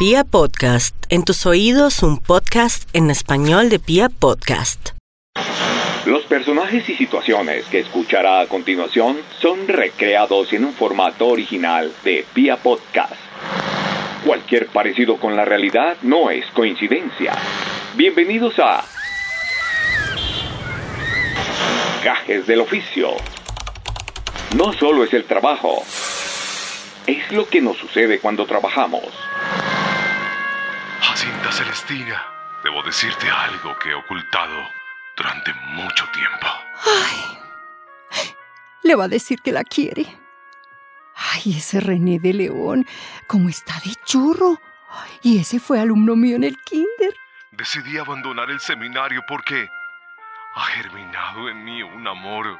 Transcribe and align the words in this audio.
Pia 0.00 0.24
Podcast, 0.24 0.96
en 1.10 1.24
tus 1.24 1.44
oídos 1.44 2.02
un 2.02 2.16
podcast 2.16 2.88
en 2.94 3.10
español 3.10 3.68
de 3.68 3.78
Pia 3.78 4.08
Podcast. 4.08 4.92
Los 6.06 6.22
personajes 6.22 6.88
y 6.88 6.94
situaciones 6.94 7.66
que 7.66 7.80
escuchará 7.80 8.40
a 8.40 8.46
continuación 8.46 9.18
son 9.42 9.68
recreados 9.68 10.54
en 10.54 10.64
un 10.64 10.72
formato 10.72 11.26
original 11.26 11.92
de 12.02 12.24
Pia 12.32 12.56
Podcast. 12.56 13.12
Cualquier 14.24 14.68
parecido 14.68 15.18
con 15.18 15.36
la 15.36 15.44
realidad 15.44 15.98
no 16.00 16.30
es 16.30 16.46
coincidencia. 16.54 17.34
Bienvenidos 17.94 18.54
a 18.58 18.82
Gajes 22.02 22.46
del 22.46 22.60
Oficio. 22.62 23.10
No 24.56 24.72
solo 24.72 25.04
es 25.04 25.12
el 25.12 25.24
trabajo, 25.24 25.84
es 27.06 27.30
lo 27.32 27.46
que 27.46 27.60
nos 27.60 27.76
sucede 27.76 28.18
cuando 28.18 28.46
trabajamos. 28.46 29.04
Jacinta 31.00 31.50
Celestina, 31.52 32.22
debo 32.62 32.82
decirte 32.82 33.30
algo 33.30 33.76
que 33.78 33.90
he 33.90 33.94
ocultado 33.94 34.68
durante 35.16 35.52
mucho 35.74 36.06
tiempo. 36.12 36.46
Le 38.82 38.94
va 38.94 39.04
a 39.04 39.08
decir 39.08 39.40
que 39.40 39.52
la 39.52 39.62
quiere. 39.62 40.06
Ay, 41.14 41.56
ese 41.58 41.80
René 41.80 42.18
de 42.18 42.32
León, 42.32 42.86
cómo 43.26 43.48
está 43.48 43.74
de 43.84 43.94
churro. 44.04 44.58
Ay, 44.90 45.10
Y 45.22 45.38
ese 45.38 45.60
fue 45.60 45.78
alumno 45.78 46.16
mío 46.16 46.36
en 46.36 46.44
el 46.44 46.56
kinder. 46.62 47.14
Decidí 47.52 47.98
abandonar 47.98 48.50
el 48.50 48.60
seminario 48.60 49.22
porque 49.28 49.68
ha 50.54 50.64
germinado 50.64 51.48
en 51.48 51.62
mí 51.62 51.82
un 51.82 52.08
amor 52.08 52.58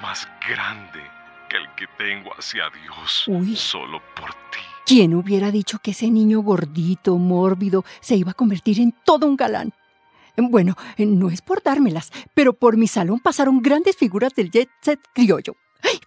más 0.00 0.28
grande 0.48 1.08
que 1.48 1.56
el 1.56 1.68
que 1.74 1.86
tengo 1.98 2.32
hacia 2.32 2.70
Dios. 2.70 3.24
Uy. 3.28 3.54
Solo 3.54 4.02
por 4.14 4.32
ti. 4.50 4.67
¿Quién 4.88 5.14
hubiera 5.14 5.50
dicho 5.50 5.80
que 5.80 5.90
ese 5.90 6.10
niño 6.10 6.40
gordito, 6.40 7.18
mórbido, 7.18 7.84
se 8.00 8.16
iba 8.16 8.30
a 8.30 8.34
convertir 8.34 8.80
en 8.80 8.94
todo 9.04 9.26
un 9.26 9.36
galán? 9.36 9.74
Bueno, 10.34 10.76
no 10.96 11.28
es 11.28 11.42
por 11.42 11.62
dármelas, 11.62 12.10
pero 12.32 12.54
por 12.54 12.78
mi 12.78 12.86
salón 12.86 13.20
pasaron 13.20 13.60
grandes 13.60 13.98
figuras 13.98 14.34
del 14.34 14.50
jet 14.50 14.70
set 14.80 14.98
criollo, 15.12 15.56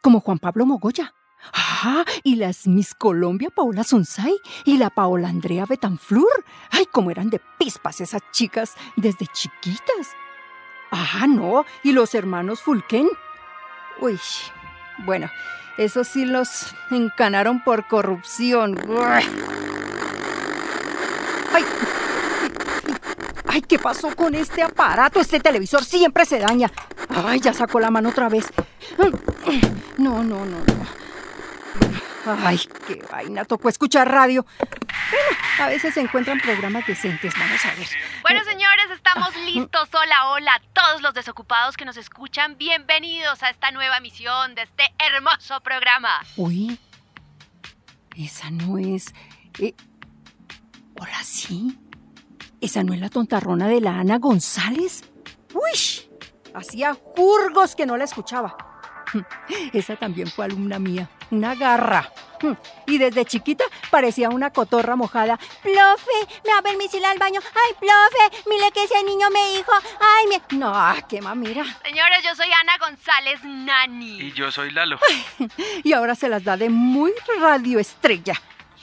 como 0.01 0.19
Juan 0.19 0.39
Pablo 0.39 0.65
Mogoya. 0.65 1.13
Ah, 1.53 2.05
y 2.23 2.37
las 2.37 2.65
Miss 2.65 2.95
Colombia 2.95 3.49
Paola 3.55 3.83
Sunsay 3.83 4.35
y 4.65 4.77
la 4.77 4.89
Paola 4.89 5.29
Andrea 5.29 5.67
Betanflur. 5.67 6.43
Ay, 6.71 6.85
cómo 6.91 7.11
eran 7.11 7.29
de 7.29 7.39
pispas 7.59 8.01
esas 8.01 8.23
chicas 8.31 8.73
desde 8.95 9.27
chiquitas. 9.27 10.15
Ah, 10.89 11.27
no, 11.29 11.65
y 11.83 11.91
los 11.91 12.15
hermanos 12.15 12.61
Fulken. 12.61 13.07
Uy, 13.99 14.19
bueno, 15.05 15.29
esos 15.77 16.07
sí 16.07 16.25
los 16.25 16.73
encanaron 16.89 17.63
por 17.63 17.87
corrupción. 17.87 18.77
Ay, 19.03 19.25
ay, 23.47 23.61
¿qué 23.61 23.79
pasó 23.79 24.15
con 24.15 24.35
este 24.35 24.61
aparato? 24.61 25.19
Este 25.19 25.39
televisor 25.39 25.83
siempre 25.83 26.25
se 26.25 26.39
daña. 26.39 26.71
Ay, 27.09 27.39
ya 27.39 27.53
sacó 27.53 27.79
la 27.79 27.91
mano 27.91 28.09
otra 28.09 28.29
vez. 28.29 28.47
No, 29.97 30.23
no, 30.23 30.45
no, 30.45 30.59
no. 30.59 30.81
Ay, 32.43 32.59
qué 32.87 33.03
vaina, 33.11 33.45
tocó 33.45 33.69
escuchar 33.69 34.09
radio. 34.09 34.45
Bueno, 35.11 35.65
a 35.65 35.67
veces 35.67 35.93
se 35.93 36.01
encuentran 36.01 36.39
programas 36.39 36.85
decentes, 36.87 37.33
vamos 37.37 37.65
a 37.65 37.73
ver. 37.75 37.87
Bueno, 38.21 38.43
señores, 38.45 38.85
estamos 38.93 39.35
listos. 39.45 39.89
Hola, 39.93 40.29
hola 40.29 40.51
a 40.55 40.61
todos 40.73 41.01
los 41.01 41.13
desocupados 41.13 41.75
que 41.75 41.85
nos 41.85 41.97
escuchan. 41.97 42.57
Bienvenidos 42.57 43.43
a 43.43 43.49
esta 43.49 43.71
nueva 43.71 43.97
emisión 43.97 44.55
de 44.55 44.63
este 44.63 44.83
hermoso 44.99 45.59
programa. 45.61 46.09
Uy, 46.37 46.79
esa 48.15 48.49
no 48.51 48.77
es... 48.77 49.13
eh, 49.59 49.73
Hola, 50.99 51.23
sí. 51.23 51.77
¿Esa 52.61 52.83
no 52.83 52.93
es 52.93 52.99
la 53.01 53.09
tontarrona 53.09 53.67
de 53.67 53.81
la 53.81 53.99
Ana 53.99 54.17
González? 54.19 55.03
Uy, 55.53 56.09
hacía 56.53 56.93
jurgos 56.93 57.75
que 57.75 57.85
no 57.85 57.97
la 57.97 58.03
escuchaba. 58.05 58.55
Esa 59.73 59.95
también 59.97 60.27
fue 60.29 60.45
alumna 60.45 60.79
mía, 60.79 61.09
una 61.31 61.55
garra. 61.55 62.09
Y 62.87 62.97
desde 62.97 63.25
chiquita 63.25 63.63
parecía 63.89 64.29
una 64.29 64.49
cotorra 64.51 64.95
mojada. 64.95 65.37
Profe, 65.61 66.41
¿me 66.45 66.51
va 66.51 66.59
a 66.59 66.61
permitir 66.61 66.99
ir 66.99 67.05
al 67.05 67.17
baño? 67.17 67.39
Ay, 67.43 67.73
profe, 67.79 68.43
mire 68.49 68.71
que 68.71 68.83
ese 68.83 69.03
niño 69.03 69.27
me 69.31 69.57
dijo. 69.57 69.71
Ay, 69.99 70.27
me... 70.27 70.57
No, 70.57 70.73
qué 71.07 71.21
mamira. 71.21 71.63
Señores, 71.83 72.19
yo 72.23 72.35
soy 72.35 72.47
Ana 72.61 72.77
González 72.79 73.43
Nani. 73.43 74.21
Y 74.21 74.31
yo 74.33 74.51
soy 74.51 74.71
Lalo. 74.71 74.97
Y 75.83 75.93
ahora 75.93 76.15
se 76.15 76.29
las 76.29 76.43
da 76.43 76.57
de 76.57 76.69
muy 76.69 77.11
radioestrella. 77.39 78.33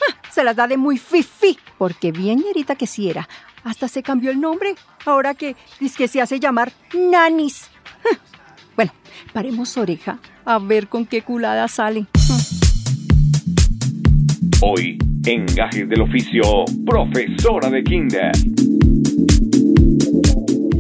Ah, 0.00 0.14
Se 0.30 0.44
las 0.44 0.54
da 0.54 0.66
de 0.69 0.76
muy 0.76 0.96
fifi, 0.98 1.58
porque 1.76 2.12
bien 2.12 2.38
ñerita 2.40 2.76
que 2.76 2.86
sí 2.86 3.10
era. 3.10 3.28
Hasta 3.64 3.88
se 3.88 4.02
cambió 4.04 4.30
el 4.30 4.40
nombre, 4.40 4.76
ahora 5.04 5.34
que 5.34 5.56
dice 5.80 5.96
que 5.98 6.08
se 6.08 6.20
hace 6.22 6.38
llamar 6.38 6.72
Nanis. 6.94 7.69
Ah, 8.04 8.16
Bueno, 8.76 8.92
paremos 9.32 9.76
oreja 9.76 10.19
a 10.44 10.58
ver 10.58 10.88
con 10.88 11.04
qué 11.04 11.22
culada 11.22 11.66
sale. 11.66 12.06
Hoy, 14.60 14.98
en 15.24 15.46
Gajes 15.46 15.88
del 15.88 16.00
Oficio, 16.00 16.42
profesora 16.84 17.70
de 17.70 17.84
Kinder. 17.84 18.34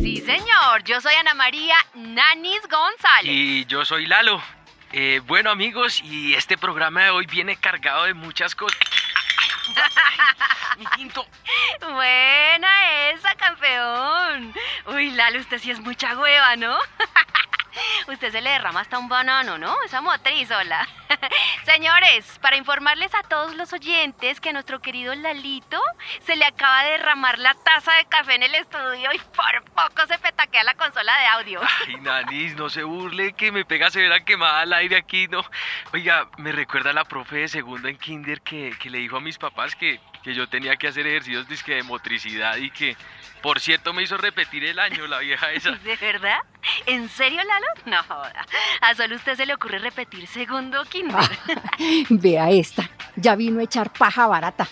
Sí, 0.02 0.20
señor, 0.26 0.82
yo 0.84 1.00
soy 1.00 1.14
Ana 1.14 1.34
María 1.34 1.76
Nanis 1.94 2.62
González. 2.62 3.26
Y 3.26 3.64
yo 3.66 3.84
soy 3.84 4.06
Lalo. 4.06 4.42
Eh, 4.92 5.20
bueno 5.28 5.50
amigos, 5.50 6.02
y 6.02 6.34
este 6.34 6.58
programa 6.58 7.04
de 7.04 7.10
hoy 7.10 7.26
viene 7.26 7.54
cargado 7.56 8.02
de 8.06 8.14
muchas 8.14 8.56
cosas. 8.56 8.80
Mi 10.78 10.84
tinto. 10.96 11.24
Buena 11.80 13.10
esa, 13.10 13.32
campeón. 13.36 14.54
Uy, 14.86 15.12
Lalo, 15.12 15.38
usted 15.38 15.60
sí 15.60 15.70
es 15.70 15.78
mucha 15.78 16.18
hueva, 16.18 16.56
¿no? 16.56 16.76
Usted 18.08 18.32
se 18.32 18.40
le 18.40 18.50
derrama 18.50 18.80
hasta 18.80 18.98
un 18.98 19.08
banano, 19.08 19.58
¿no? 19.58 19.76
Esa 19.84 20.00
motriz, 20.00 20.50
hola. 20.50 20.88
Señores, 21.64 22.38
para 22.40 22.56
informarles 22.56 23.14
a 23.14 23.22
todos 23.22 23.54
los 23.54 23.72
oyentes 23.72 24.40
que 24.40 24.50
a 24.50 24.52
nuestro 24.52 24.80
querido 24.80 25.14
Lalito 25.14 25.80
se 26.24 26.36
le 26.36 26.44
acaba 26.44 26.84
de 26.84 26.92
derramar 26.92 27.38
la 27.38 27.54
taza 27.54 27.92
de 27.94 28.04
café 28.06 28.34
en 28.34 28.42
el 28.42 28.54
estudio 28.54 29.12
y 29.12 29.18
por 29.18 29.64
poco 29.74 30.06
se 30.06 30.18
petaquea 30.18 30.64
la 30.64 30.74
consola 30.74 31.18
de 31.18 31.26
audio. 31.26 31.60
Ay, 31.86 31.96
Nanis, 31.96 32.56
no 32.56 32.68
se 32.68 32.82
burle 32.82 33.32
que 33.32 33.52
me 33.52 33.64
pega 33.64 33.90
severa 33.90 34.24
quemada 34.24 34.60
al 34.60 34.72
aire 34.72 34.96
aquí, 34.96 35.28
¿no? 35.28 35.44
Oiga, 35.92 36.28
me 36.38 36.52
recuerda 36.52 36.90
a 36.90 36.94
la 36.94 37.04
profe 37.04 37.36
de 37.36 37.48
segundo 37.48 37.88
en 37.88 37.98
kinder 37.98 38.40
que, 38.40 38.74
que 38.78 38.90
le 38.90 38.98
dijo 38.98 39.16
a 39.16 39.20
mis 39.20 39.38
papás 39.38 39.74
que, 39.74 40.00
que 40.28 40.34
yo 40.34 40.46
tenía 40.46 40.76
que 40.76 40.88
hacer 40.88 41.06
ejercicios 41.06 41.48
dizque 41.48 41.76
de 41.76 41.82
motricidad 41.82 42.58
y 42.58 42.70
que, 42.70 42.94
por 43.40 43.60
cierto, 43.60 43.94
me 43.94 44.02
hizo 44.02 44.18
repetir 44.18 44.62
el 44.62 44.78
año 44.78 45.06
la 45.06 45.20
vieja 45.20 45.50
esa. 45.54 45.70
¿De 45.70 45.96
verdad? 45.96 46.40
¿En 46.84 47.08
serio, 47.08 47.38
Lalo? 47.38 47.66
No 47.86 48.02
joda. 48.02 48.44
A 48.82 48.94
solo 48.94 49.16
usted 49.16 49.36
se 49.36 49.46
le 49.46 49.54
ocurre 49.54 49.78
repetir 49.78 50.26
segundo 50.26 50.84
kinder. 50.84 51.16
Vea 52.10 52.50
esta, 52.50 52.90
ya 53.16 53.36
vino 53.36 53.60
a 53.60 53.62
echar 53.62 53.90
paja 53.90 54.26
barata. 54.26 54.68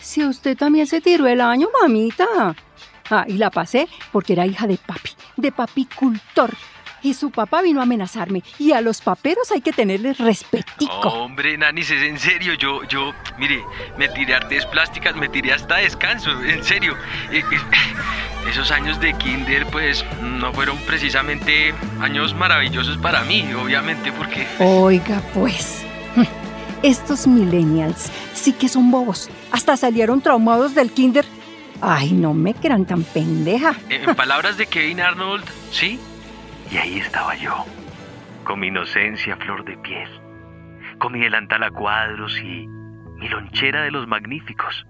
Si 0.00 0.24
usted 0.24 0.56
también 0.56 0.86
se 0.86 1.00
tiró 1.00 1.26
el 1.26 1.40
año, 1.40 1.66
mamita. 1.80 2.54
Ah, 3.10 3.24
y 3.26 3.38
la 3.38 3.50
pasé 3.50 3.88
porque 4.12 4.34
era 4.34 4.46
hija 4.46 4.68
de 4.68 4.78
papi, 4.78 5.10
de 5.38 5.50
papicultor. 5.50 6.54
Y 7.02 7.14
su 7.14 7.30
papá 7.30 7.62
vino 7.62 7.80
a 7.80 7.82
amenazarme. 7.82 8.42
Y 8.58 8.72
a 8.72 8.80
los 8.80 9.00
paperos 9.00 9.50
hay 9.50 9.60
que 9.60 9.72
tenerles 9.72 10.18
respetico. 10.18 11.08
Hombre, 11.08 11.58
Nanis, 11.58 11.90
es 11.90 12.02
en 12.02 12.18
serio. 12.18 12.54
Yo, 12.54 12.84
yo, 12.84 13.12
mire, 13.38 13.62
me 13.98 14.08
tiré 14.08 14.34
artes 14.34 14.66
plásticas, 14.66 15.16
me 15.16 15.28
tiré 15.28 15.52
hasta 15.52 15.76
descanso, 15.76 16.30
en 16.42 16.62
serio. 16.62 16.96
Eh, 17.30 17.38
eh, 17.40 18.48
Esos 18.48 18.70
años 18.70 19.00
de 19.00 19.14
kinder, 19.14 19.66
pues, 19.66 20.04
no 20.20 20.52
fueron 20.52 20.76
precisamente 20.78 21.74
años 22.00 22.34
maravillosos 22.34 22.98
para 22.98 23.22
mí, 23.24 23.52
obviamente, 23.54 24.12
porque... 24.12 24.46
Oiga, 24.58 25.22
pues. 25.34 25.84
Estos 26.82 27.26
millennials 27.26 28.10
sí 28.34 28.52
que 28.52 28.68
son 28.68 28.90
bobos. 28.90 29.28
Hasta 29.50 29.76
salieron 29.76 30.20
traumados 30.20 30.74
del 30.74 30.90
kinder. 30.90 31.24
Ay, 31.80 32.12
no 32.12 32.32
me 32.32 32.54
crean 32.54 32.84
tan 32.84 33.02
pendeja. 33.02 33.74
En 33.88 34.14
palabras 34.14 34.56
de 34.56 34.66
Kevin 34.66 35.00
Arnold, 35.00 35.44
sí. 35.72 35.98
Y 36.72 36.78
ahí 36.78 36.98
estaba 37.00 37.34
yo, 37.34 37.66
con 38.44 38.60
mi 38.60 38.68
inocencia 38.68 39.34
a 39.34 39.36
flor 39.36 39.62
de 39.66 39.76
piel, 39.76 40.08
con 40.98 41.12
mi 41.12 41.20
delantal 41.20 41.64
a 41.64 41.70
cuadros 41.70 42.38
y 42.38 42.66
mi 42.66 43.28
lonchera 43.28 43.82
de 43.82 43.90
los 43.90 44.08
magníficos, 44.08 44.86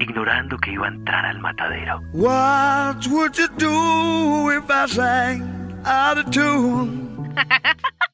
ignorando 0.00 0.58
que 0.58 0.72
iba 0.72 0.86
a 0.86 0.90
entrar 0.90 1.24
al 1.24 1.38
matadero. 1.38 2.00
What 2.12 3.06
would 3.06 3.36
you 3.36 3.46
do 3.56 4.50
if 4.50 4.68
I 4.68 4.88
sang 4.88 5.82
out 5.84 6.18
of 6.18 6.30
tune? 6.32 7.32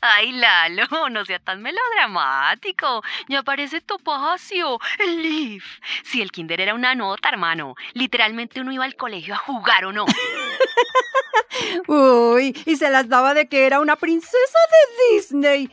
Ay, 0.00 0.32
Lalo, 0.32 0.86
no 1.10 1.24
sea 1.24 1.38
tan 1.38 1.62
melodramático. 1.62 3.02
Ya 3.28 3.42
parece 3.42 3.80
Topacio, 3.80 4.78
el 4.98 5.22
Leaf. 5.22 5.64
Si 6.04 6.22
el 6.22 6.30
kinder 6.30 6.60
era 6.60 6.74
una 6.74 6.94
nota, 6.94 7.28
hermano, 7.28 7.74
literalmente 7.92 8.60
uno 8.60 8.72
iba 8.72 8.84
al 8.84 8.96
colegio 8.96 9.34
a 9.34 9.38
jugar 9.38 9.84
o 9.86 9.92
no. 9.92 10.06
Uy, 11.86 12.56
y 12.66 12.76
se 12.76 12.90
las 12.90 13.08
daba 13.08 13.34
de 13.34 13.46
que 13.46 13.66
era 13.66 13.80
una 13.80 13.96
princesa 13.96 14.58
de 14.70 15.14
Disney. 15.14 15.70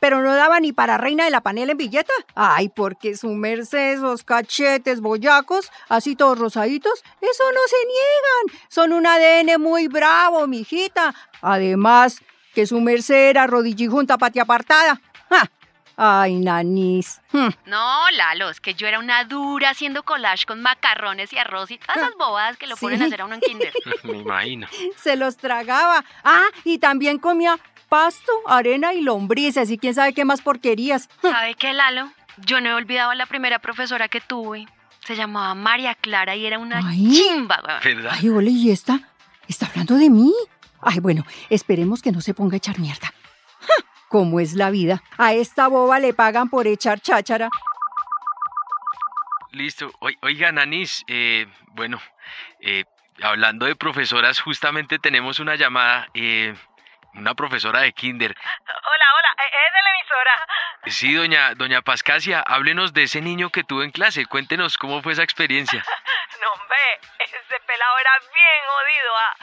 Pero 0.00 0.20
no 0.20 0.34
daba 0.34 0.60
ni 0.60 0.72
para 0.72 0.98
reina 0.98 1.24
de 1.24 1.30
la 1.30 1.40
panela 1.40 1.72
en 1.72 1.78
billeta. 1.78 2.12
Ay, 2.34 2.68
porque 2.68 3.16
su 3.16 3.28
merced, 3.28 3.94
esos 3.94 4.24
cachetes 4.24 5.00
boyacos, 5.00 5.70
así 5.88 6.16
todos 6.16 6.38
rosaditos, 6.38 7.02
eso 7.20 7.44
no 7.52 7.60
se 7.66 7.76
niegan. 7.86 8.62
Son 8.68 8.92
un 8.92 9.06
ADN 9.06 9.60
muy 9.60 9.88
bravo, 9.88 10.46
mijita. 10.46 11.14
Además, 11.40 12.22
que 12.54 12.66
su 12.66 12.80
merced 12.80 13.30
era 13.30 13.46
rodillijunta 13.46 14.18
patia 14.18 14.42
apartada. 14.42 15.00
Ja, 15.30 15.50
Ay, 15.94 16.36
nanís. 16.36 17.20
Hmm. 17.32 17.50
No, 17.66 18.10
Lalo, 18.16 18.48
es 18.48 18.60
que 18.60 18.72
yo 18.74 18.86
era 18.86 18.98
una 18.98 19.24
dura 19.24 19.70
haciendo 19.70 20.02
collage 20.04 20.46
con 20.46 20.62
macarrones 20.62 21.32
y 21.34 21.38
arroz 21.38 21.70
y 21.70 21.76
todas 21.78 21.98
esas 21.98 22.14
bobadas 22.16 22.56
que 22.56 22.66
lo 22.66 22.76
ponen 22.76 23.02
a 23.02 23.04
Sí. 23.04 23.08
hacer 23.08 23.20
a 23.20 23.24
uno 23.26 23.34
en 23.34 23.40
kinder. 23.42 23.72
Me 24.04 24.18
imagino. 24.18 24.66
Se 24.96 25.16
los 25.16 25.36
tragaba. 25.36 26.02
Ah, 26.24 26.46
y 26.64 26.78
también 26.78 27.18
comía 27.18 27.58
pasto, 27.90 28.32
arena 28.46 28.94
y 28.94 29.02
lombrices 29.02 29.70
y 29.70 29.76
quién 29.76 29.94
sabe 29.94 30.14
qué 30.14 30.24
más 30.24 30.40
porquerías. 30.40 31.10
¿Sabe 31.20 31.54
qué, 31.56 31.74
Lalo? 31.74 32.10
Yo 32.38 32.62
no 32.62 32.70
he 32.70 32.74
olvidado 32.74 33.10
a 33.10 33.14
la 33.14 33.26
primera 33.26 33.58
profesora 33.58 34.08
que 34.08 34.22
tuve. 34.22 34.66
Se 35.04 35.14
llamaba 35.14 35.54
María 35.54 35.94
Clara 35.94 36.34
y 36.36 36.46
era 36.46 36.58
una 36.58 36.78
Ay. 36.88 37.10
chimba, 37.12 37.60
weón. 37.66 37.80
¿Verdad? 37.84 38.12
Ay, 38.18 38.28
ole, 38.30 38.50
¿y 38.50 38.70
esta? 38.70 38.98
¿Está 39.46 39.66
hablando 39.66 39.96
de 39.96 40.08
mí? 40.08 40.32
Ay, 40.82 40.98
bueno, 41.00 41.24
esperemos 41.48 42.02
que 42.02 42.12
no 42.12 42.20
se 42.20 42.34
ponga 42.34 42.54
a 42.54 42.58
echar 42.58 42.78
mierda. 42.78 43.12
¡Ja! 43.60 43.74
¿Cómo 44.08 44.40
es 44.40 44.54
la 44.54 44.70
vida? 44.70 45.02
A 45.16 45.32
esta 45.32 45.68
boba 45.68 45.98
le 46.00 46.12
pagan 46.12 46.50
por 46.50 46.66
echar 46.66 47.00
cháchara. 47.00 47.48
Listo. 49.52 49.92
Oi- 50.00 50.18
Oiga, 50.22 50.50
Nanis, 50.50 51.04
eh, 51.08 51.46
bueno, 51.72 52.00
eh, 52.60 52.84
hablando 53.22 53.66
de 53.66 53.76
profesoras, 53.76 54.40
justamente 54.40 54.98
tenemos 54.98 55.40
una 55.40 55.56
llamada, 55.56 56.08
eh, 56.14 56.54
una 57.14 57.34
profesora 57.34 57.80
de 57.80 57.92
kinder. 57.92 58.34
Hola, 58.34 59.06
hola, 59.14 59.44
¿e- 59.44 59.46
¿es 59.46 59.72
de 59.72 59.82
la 59.82 59.90
emisora? 59.98 60.46
Sí, 60.86 61.14
doña, 61.14 61.54
doña 61.54 61.82
Pascasia, 61.82 62.40
háblenos 62.40 62.94
de 62.94 63.02
ese 63.04 63.20
niño 63.20 63.50
que 63.50 63.62
tuvo 63.62 63.82
en 63.82 63.90
clase. 63.90 64.24
Cuéntenos 64.26 64.78
cómo 64.78 65.02
fue 65.02 65.12
esa 65.12 65.22
experiencia. 65.22 65.84
No, 66.42 66.48
hombre, 66.60 66.76
ese 67.20 67.60
pelado 67.68 67.98
era 68.00 68.10
bien 68.18 68.62
jodido, 68.66 69.12
ah. 69.16 69.36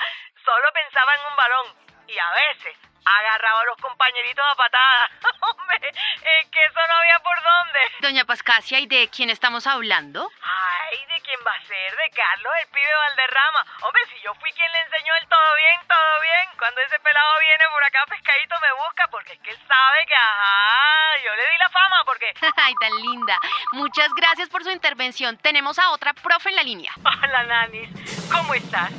Solo 0.50 0.66
pensaba 0.74 1.14
en 1.14 1.22
un 1.30 1.36
balón 1.36 1.68
y 2.08 2.18
a 2.18 2.32
veces 2.32 2.76
agarraba 3.06 3.62
a 3.62 3.66
los 3.66 3.78
compañeritos 3.78 4.44
a 4.44 4.56
patadas. 4.56 5.12
Hombre, 5.42 5.90
es 5.90 6.50
que 6.50 6.64
eso 6.64 6.80
no 6.88 6.94
había 6.96 7.20
por 7.20 7.38
dónde. 7.38 7.80
Doña 8.02 8.26
Pascasia, 8.26 8.80
¿y 8.80 8.88
de 8.88 9.10
quién 9.10 9.30
estamos 9.30 9.68
hablando? 9.68 10.28
Ay, 10.42 11.06
¿de 11.06 11.22
quién 11.22 11.40
va 11.46 11.54
a 11.54 11.62
ser? 11.62 11.96
De 11.96 12.10
Carlos, 12.10 12.52
el 12.64 12.68
pibe 12.70 12.96
Valderrama. 12.96 13.64
Hombre, 13.82 14.02
si 14.10 14.20
yo 14.22 14.34
fui 14.42 14.52
quien 14.54 14.72
le 14.72 14.80
enseñó 14.80 15.14
el 15.22 15.28
todo 15.28 15.56
bien, 15.56 15.82
todo 15.88 16.22
bien. 16.22 16.50
Cuando 16.58 16.82
ese 16.82 16.98
pelado 16.98 17.40
viene 17.42 17.66
por 17.70 17.84
acá, 17.84 18.00
pescadito 18.10 18.56
me 18.60 18.74
busca, 18.74 19.08
porque 19.12 19.34
es 19.34 19.40
que 19.42 19.52
él 19.52 19.60
sabe 19.68 20.06
que, 20.08 20.16
ajá, 20.16 21.18
yo 21.26 21.36
le 21.36 21.48
di 21.48 21.58
la 21.60 21.70
fama, 21.70 22.04
porque... 22.06 22.34
Ay, 22.58 22.74
tan 22.82 22.96
linda. 23.04 23.38
Muchas 23.74 24.12
gracias 24.16 24.50
por 24.50 24.64
su 24.64 24.72
intervención. 24.72 25.38
Tenemos 25.38 25.78
a 25.78 25.92
otra 25.92 26.14
profe 26.14 26.50
en 26.50 26.56
la 26.56 26.64
línea. 26.64 26.92
Hola, 27.06 27.44
Nanis. 27.44 27.92
¿Cómo 28.32 28.56
estás? 28.56 28.90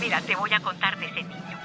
Mira, 0.00 0.20
te 0.22 0.34
voy 0.34 0.52
a 0.54 0.60
contar 0.60 0.96
de 0.96 1.06
ese 1.06 1.22
niño. 1.22 1.58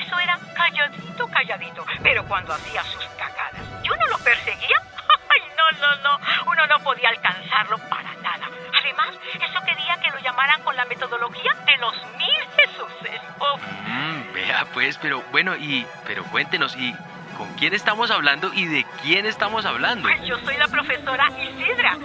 Eso 0.00 0.18
era 0.18 0.38
calladito, 0.54 1.28
calladito. 1.28 1.84
Pero 2.02 2.24
cuando 2.26 2.54
hacía 2.54 2.82
sus 2.84 3.04
cagadas, 3.18 3.82
yo 3.82 3.94
no 3.96 4.06
lo 4.08 4.18
perseguía. 4.18 4.80
Ay, 5.28 5.42
no, 5.56 5.78
no, 5.78 5.96
no. 6.02 6.50
Uno 6.50 6.66
no 6.66 6.80
podía 6.80 7.10
alcanzarlo 7.10 7.76
para 7.90 8.14
nada. 8.14 8.48
Además, 8.80 9.10
eso 9.34 9.60
quería 9.66 9.98
que 10.00 10.10
lo 10.10 10.18
llamaran 10.20 10.62
con 10.62 10.74
la 10.74 10.86
metodología 10.86 11.52
de 11.66 11.76
los 11.76 11.94
mil 12.16 12.42
Jesuses. 12.56 13.20
Mm, 13.86 14.32
vea, 14.32 14.66
pues, 14.72 14.96
pero 14.96 15.22
bueno, 15.30 15.54
y, 15.56 15.86
pero 16.06 16.24
cuéntenos, 16.24 16.74
¿y 16.76 16.94
con 17.36 17.52
quién 17.56 17.74
estamos 17.74 18.10
hablando 18.10 18.52
y 18.54 18.66
de 18.66 18.86
quién 19.02 19.26
estamos 19.26 19.66
hablando? 19.66 20.08
Pues 20.08 20.22
yo 20.24 20.38
soy 20.38 20.56
la 20.56 20.68
profesora 20.68 21.28
Isidra. 21.38 21.98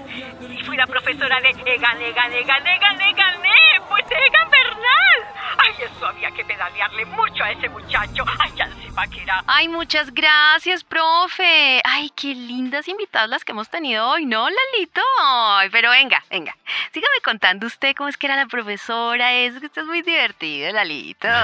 Y 0.50 0.64
fui 0.64 0.76
la 0.76 0.88
profesora 0.88 1.40
de 1.40 1.50
Egan, 1.50 2.02
Egan, 2.02 2.34
Egan, 2.34 2.68
Egan, 2.68 3.02
Egan, 3.02 3.46
eh, 3.46 3.82
pues 3.88 4.06
Egan. 4.06 4.37
Ay, 5.78 5.84
eso 5.84 6.06
había 6.06 6.32
que 6.32 6.44
pedalearle 6.44 7.06
mucho 7.06 7.44
a 7.44 7.52
ese 7.52 7.70
muchacho. 7.70 8.26
Ay, 8.40 8.52
ya 8.56 8.66
encima 8.66 9.08
que 9.08 9.22
era 9.22 9.44
Ay, 9.48 9.68
muchas 9.68 10.14
gracias, 10.14 10.84
profe. 10.84 11.82
Ay, 11.84 12.12
qué 12.16 12.34
lindas 12.34 12.88
invitadas 12.88 13.30
las 13.30 13.46
que 13.46 13.52
hemos 13.52 13.70
tenido 13.70 14.08
hoy, 14.08 14.26
¿no, 14.26 14.48
Lalito? 14.50 15.02
Ay, 15.22 15.70
pero 15.72 15.92
venga, 15.92 16.24
venga. 16.30 16.56
Sígame 16.94 17.22
contando 17.24 17.68
usted 17.68 17.96
cómo 17.96 18.10
es 18.10 18.18
que 18.18 18.28
era 18.28 18.36
la 18.36 18.48
profesora. 18.48 19.34
Es 19.34 19.60
que 19.60 19.68
usted 19.68 19.82
es 19.84 19.88
muy 19.88 20.02
divertido, 20.02 20.72
Lalito. 20.72 21.28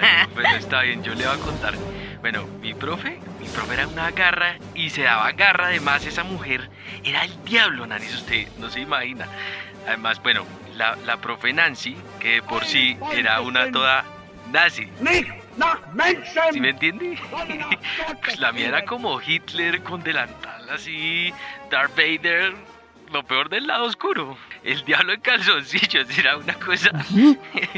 No, 0.00 0.28
bueno, 0.34 0.56
está 0.56 0.82
bien, 0.82 1.02
yo 1.02 1.14
le 1.14 1.26
voy 1.26 1.36
a 1.36 1.40
contar. 1.40 1.74
Bueno, 2.20 2.44
mi 2.60 2.74
profe, 2.74 3.18
mi 3.40 3.46
profe 3.48 3.74
era 3.74 3.86
una 3.86 4.10
garra 4.10 4.56
y 4.74 4.90
se 4.90 5.02
daba 5.02 5.32
garra. 5.32 5.66
Además, 5.66 6.04
esa 6.06 6.22
mujer 6.22 6.70
era 7.04 7.24
el 7.24 7.44
diablo, 7.44 7.86
Nanis, 7.86 8.14
usted 8.14 8.48
no 8.58 8.70
se 8.70 8.80
imagina. 8.80 9.26
Además, 9.86 10.22
bueno, 10.22 10.46
la, 10.80 10.96
la 11.04 11.18
profe 11.18 11.52
Nancy, 11.52 11.94
que 12.18 12.36
de 12.36 12.42
por 12.42 12.64
sí 12.64 12.96
era 13.12 13.42
una 13.42 13.70
toda 13.70 14.02
nazi. 14.50 14.88
¿Sí 16.52 16.60
me 16.60 16.70
entiende? 16.70 17.18
Pues 18.22 18.38
la 18.38 18.50
mía 18.52 18.68
era 18.68 18.84
como 18.86 19.20
Hitler 19.20 19.82
con 19.82 20.02
delantal 20.02 20.70
así, 20.70 21.34
Darth 21.70 21.94
Vader, 21.94 22.54
lo 23.12 23.22
peor 23.24 23.50
del 23.50 23.66
lado 23.66 23.84
oscuro. 23.84 24.38
El 24.62 24.82
diablo 24.84 25.12
en 25.12 25.20
calzoncillos 25.20 26.06
era 26.18 26.38
una 26.38 26.54
cosa... 26.54 26.90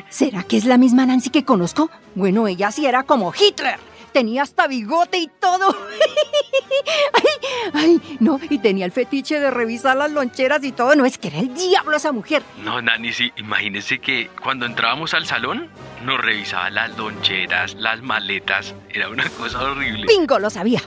¿Será 0.08 0.44
que 0.44 0.56
es 0.56 0.64
la 0.64 0.78
misma 0.78 1.04
Nancy 1.04 1.30
que 1.30 1.44
conozco? 1.44 1.90
Bueno, 2.14 2.46
ella 2.46 2.70
sí 2.70 2.86
era 2.86 3.02
como 3.02 3.32
Hitler. 3.34 3.78
Tenía 4.12 4.42
hasta 4.42 4.66
bigote 4.66 5.18
y 5.18 5.28
todo. 5.40 5.74
ay, 7.12 7.24
ay, 7.72 8.16
no, 8.20 8.38
y 8.50 8.58
tenía 8.58 8.84
el 8.84 8.92
fetiche 8.92 9.40
de 9.40 9.50
revisar 9.50 9.96
las 9.96 10.10
loncheras 10.10 10.62
y 10.64 10.72
todo. 10.72 10.94
No, 10.94 11.06
es 11.06 11.18
que 11.18 11.28
era 11.28 11.38
el 11.38 11.54
diablo 11.54 11.96
esa 11.96 12.12
mujer. 12.12 12.42
No, 12.62 12.80
Nani, 12.82 13.12
sí, 13.12 13.32
imagínese 13.36 13.98
que 13.98 14.30
cuando 14.42 14.66
entrábamos 14.66 15.14
al 15.14 15.26
salón 15.26 15.70
nos 16.04 16.20
revisaba 16.20 16.70
las 16.70 16.96
loncheras, 16.96 17.74
las 17.74 18.02
maletas. 18.02 18.74
Era 18.90 19.08
una 19.08 19.28
cosa 19.30 19.62
horrible. 19.62 20.06
Bingo, 20.06 20.38
lo 20.38 20.50
sabía. 20.50 20.82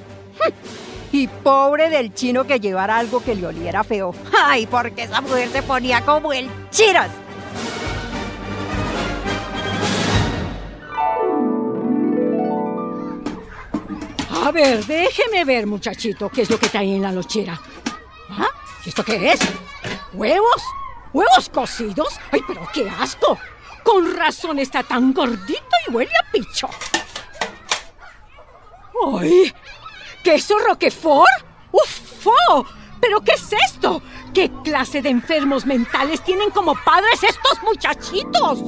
Y 1.12 1.28
pobre 1.28 1.90
del 1.90 2.14
chino 2.14 2.46
que 2.46 2.60
llevara 2.60 2.98
algo 2.98 3.24
que 3.24 3.36
le 3.36 3.48
oliera 3.48 3.84
feo. 3.84 4.14
Ay, 4.46 4.68
porque 4.68 5.04
esa 5.04 5.22
mujer 5.22 5.50
se 5.50 5.64
ponía 5.64 6.02
como 6.02 6.34
el 6.34 6.50
chiras. 6.72 7.10
A 14.46 14.52
ver, 14.52 14.86
déjeme 14.86 15.44
ver, 15.44 15.66
muchachito, 15.66 16.30
qué 16.30 16.44
es 16.44 16.52
lo 16.52 16.60
que 16.60 16.70
trae 16.70 16.96
en 16.96 17.02
la 17.02 17.12
lochera. 17.12 17.60
¿Ah? 18.30 18.48
¿Y 18.86 18.90
esto 18.90 19.04
qué 19.04 19.32
es? 19.32 19.40
¿Huevos? 20.14 20.62
¿Huevos 21.14 21.50
cocidos? 21.50 22.20
¡Ay, 22.32 22.42
pero 22.48 22.62
qué 22.72 22.88
asco! 22.88 23.40
Con 23.84 24.16
razón 24.16 24.60
está 24.60 24.84
tan 24.84 25.14
gordito 25.14 25.76
y 25.88 25.92
huele 25.92 26.12
a 26.12 26.32
picho. 26.32 26.70
¡Ay! 29.20 29.52
¿Queso 30.24 30.60
Roquefort? 30.60 31.44
¡Ufo! 31.72 32.68
¿Pero 33.02 33.22
qué 33.22 33.32
es 33.32 33.52
esto? 33.52 34.04
¿Qué 34.32 34.52
clase 34.64 35.02
de 35.02 35.10
enfermos 35.10 35.66
mentales 35.66 36.24
tienen 36.24 36.52
como 36.52 36.76
padres 36.86 37.24
estos 37.24 37.64
muchachitos? 37.64 38.62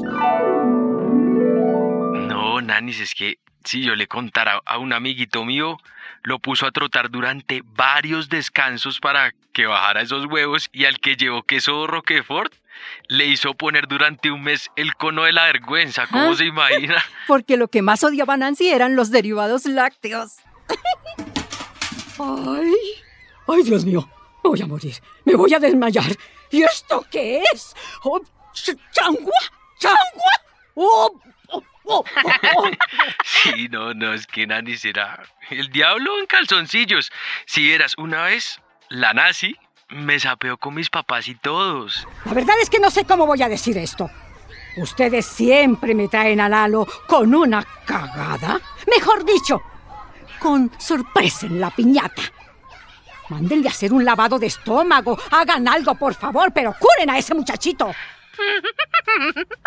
No, 2.27 2.61
Nanis, 2.61 2.99
es 2.99 3.13
que 3.13 3.35
si 3.67 3.83
yo 3.83 3.95
le 3.95 4.07
contara 4.07 4.61
a 4.65 4.77
un 4.77 4.93
amiguito 4.93 5.43
mío, 5.45 5.77
lo 6.23 6.39
puso 6.39 6.65
a 6.65 6.71
trotar 6.71 7.09
durante 7.11 7.61
varios 7.65 8.29
descansos 8.29 8.99
para 8.99 9.33
que 9.53 9.65
bajara 9.65 10.01
esos 10.01 10.25
huevos 10.25 10.69
y 10.71 10.85
al 10.85 10.99
que 10.99 11.15
llevó 11.15 11.43
queso 11.43 11.85
Roquefort 11.87 12.53
le 13.07 13.25
hizo 13.25 13.53
poner 13.55 13.87
durante 13.87 14.29
un 14.31 14.43
mes 14.43 14.69
el 14.75 14.95
cono 14.95 15.23
de 15.23 15.31
la 15.33 15.45
vergüenza. 15.45 16.07
¿Cómo 16.07 16.31
¿Ah? 16.31 16.35
se 16.35 16.45
imagina? 16.45 17.03
Porque 17.27 17.57
lo 17.57 17.67
que 17.67 17.81
más 17.81 18.03
odiaba 18.03 18.37
Nancy 18.37 18.69
eran 18.69 18.95
los 18.95 19.11
derivados 19.11 19.65
lácteos. 19.65 20.35
¡Ay! 22.19 22.73
¡Ay, 23.47 23.63
Dios 23.63 23.85
mío! 23.85 24.07
Me 24.43 24.49
voy 24.49 24.61
a 24.61 24.67
morir. 24.67 24.95
Me 25.25 25.35
voy 25.35 25.53
a 25.53 25.59
desmayar. 25.59 26.11
¿Y 26.51 26.63
esto 26.63 27.05
qué 27.11 27.43
es? 27.53 27.75
Oh, 28.03 28.19
ch- 28.53 28.77
¿Changua? 28.91 29.33
¿Changua? 29.79 30.31
¡Oh! 30.75 31.19
Oh, 31.87 32.03
oh, 32.23 32.31
oh. 32.55 32.69
Sí, 33.23 33.67
no, 33.69 33.93
no, 33.93 34.13
es 34.13 34.27
que 34.27 34.47
Nanis 34.47 34.85
era 34.85 35.23
el 35.49 35.69
diablo 35.69 36.19
en 36.19 36.25
calzoncillos. 36.25 37.11
Si 37.45 37.71
eras 37.71 37.95
una 37.97 38.23
vez, 38.23 38.61
la 38.89 39.13
nazi 39.13 39.55
me 39.89 40.19
sapeó 40.19 40.57
con 40.57 40.73
mis 40.73 40.89
papás 40.89 41.27
y 41.27 41.35
todos. 41.35 42.07
La 42.25 42.33
verdad 42.33 42.55
es 42.61 42.69
que 42.69 42.79
no 42.79 42.91
sé 42.91 43.05
cómo 43.05 43.25
voy 43.25 43.41
a 43.41 43.49
decir 43.49 43.77
esto. 43.77 44.09
Ustedes 44.77 45.25
siempre 45.25 45.95
me 45.95 46.07
traen 46.07 46.39
al 46.39 46.53
halo 46.53 46.87
con 47.07 47.33
una 47.33 47.63
cagada. 47.85 48.61
Mejor 48.85 49.25
dicho, 49.25 49.61
con 50.39 50.71
sorpresa 50.77 51.47
en 51.47 51.59
la 51.59 51.71
piñata. 51.71 52.21
Mándenle 53.29 53.67
a 53.67 53.71
hacer 53.71 53.91
un 53.91 54.05
lavado 54.05 54.39
de 54.39 54.47
estómago. 54.47 55.17
Hagan 55.31 55.67
algo, 55.67 55.95
por 55.95 56.13
favor, 56.13 56.51
pero 56.53 56.75
curen 56.79 57.09
a 57.09 57.17
ese 57.17 57.33
muchachito. 57.33 57.91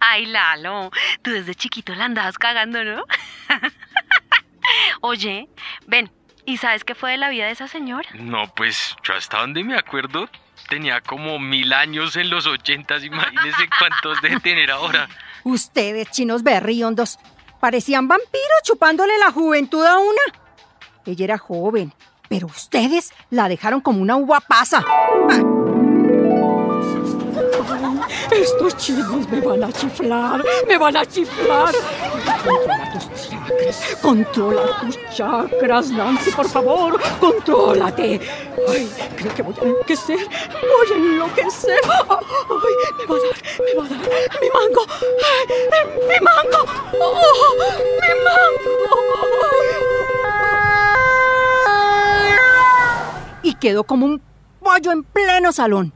Ay, 0.00 0.26
Lalo, 0.26 0.90
tú 1.22 1.30
desde 1.30 1.54
chiquito 1.54 1.94
la 1.94 2.06
andabas 2.06 2.38
cagando, 2.38 2.84
¿no? 2.84 3.04
Oye, 5.00 5.48
ven, 5.86 6.10
¿y 6.44 6.56
sabes 6.56 6.84
qué 6.84 6.94
fue 6.94 7.12
de 7.12 7.18
la 7.18 7.28
vida 7.28 7.46
de 7.46 7.52
esa 7.52 7.68
señora? 7.68 8.08
No, 8.14 8.52
pues 8.54 8.96
yo 9.02 9.14
hasta 9.14 9.40
donde 9.40 9.62
me 9.64 9.76
acuerdo 9.76 10.28
tenía 10.68 11.00
como 11.00 11.38
mil 11.38 11.72
años 11.72 12.16
en 12.16 12.30
los 12.30 12.46
ochentas, 12.46 13.04
imagínese 13.04 13.68
cuántos 13.78 14.20
de 14.22 14.40
tener 14.40 14.70
ahora. 14.70 15.08
Ustedes, 15.44 16.10
chinos 16.10 16.42
berriondos, 16.42 17.18
parecían 17.60 18.08
vampiros 18.08 18.62
chupándole 18.62 19.18
la 19.18 19.30
juventud 19.30 19.84
a 19.84 19.98
una. 19.98 20.22
Ella 21.06 21.24
era 21.24 21.38
joven, 21.38 21.92
pero 22.28 22.46
ustedes 22.46 23.12
la 23.30 23.48
dejaron 23.48 23.80
como 23.80 24.00
una 24.00 24.16
uva 24.16 24.40
pasa. 24.40 24.82
Ah, 24.86 25.63
Estos 28.34 28.76
chinos 28.76 29.28
me 29.28 29.40
van 29.40 29.64
a 29.64 29.72
chiflar, 29.72 30.44
me 30.66 30.78
van 30.78 30.96
a 30.96 31.06
chiflar. 31.06 31.74
Controla 32.42 32.90
tus 32.92 33.28
chakras, 33.28 33.96
controla 34.02 34.80
tus 34.80 34.98
chakras, 35.14 35.90
Nancy, 35.90 36.30
por 36.32 36.48
favor, 36.48 37.00
contrólate. 37.20 38.20
Ay, 38.68 38.90
creo 39.16 39.34
que 39.34 39.42
voy 39.42 39.54
a 39.60 39.64
enloquecer, 39.64 40.18
voy 40.18 40.92
a 40.92 40.96
enloquecer. 40.96 41.80
Ay, 41.84 42.24
me 42.98 43.06
va 43.06 43.14
a 43.14 43.18
dar, 43.20 43.36
me 43.64 43.74
va 43.74 43.84
a 43.84 43.88
dar 43.88 44.40
mi 44.40 44.48
mango, 44.50 44.82
Ay, 45.30 45.44
mi 46.08 46.20
mango, 46.24 46.60
oh, 47.00 47.54
mi 48.00 48.24
mango. 48.24 48.84
y 53.42 53.54
quedó 53.56 53.84
como 53.84 54.06
un 54.06 54.22
pollo 54.60 54.90
en 54.90 55.04
pleno 55.04 55.52
salón. 55.52 55.92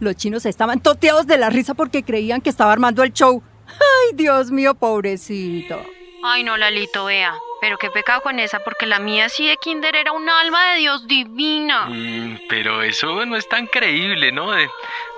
Los 0.00 0.16
chinos 0.16 0.46
estaban 0.46 0.80
toteados 0.80 1.26
de 1.26 1.38
la 1.38 1.50
risa 1.50 1.74
porque 1.74 2.02
creían 2.02 2.40
que 2.40 2.50
estaba 2.50 2.72
armando 2.72 3.02
el 3.02 3.12
show. 3.12 3.42
Ay, 3.66 4.14
Dios 4.14 4.50
mío, 4.50 4.74
pobrecito. 4.74 5.80
Ay, 6.22 6.42
no, 6.42 6.56
Lalito, 6.56 7.04
vea. 7.04 7.34
Pero 7.60 7.76
qué 7.76 7.90
pecado 7.90 8.20
con 8.20 8.38
esa, 8.38 8.60
porque 8.60 8.86
la 8.86 9.00
mía 9.00 9.28
sí 9.28 9.48
de 9.48 9.56
kinder 9.56 9.96
era 9.96 10.12
un 10.12 10.28
alma 10.28 10.72
de 10.72 10.78
Dios 10.78 11.06
divina. 11.08 11.86
Mm, 11.86 12.38
pero 12.48 12.82
eso 12.82 13.24
no 13.26 13.36
es 13.36 13.48
tan 13.48 13.66
creíble, 13.66 14.30
¿no? 14.30 14.52
De, 14.52 14.70